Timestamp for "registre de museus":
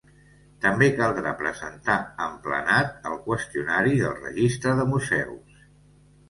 4.23-5.63